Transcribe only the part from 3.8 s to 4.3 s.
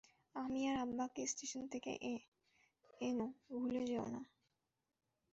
যেও না।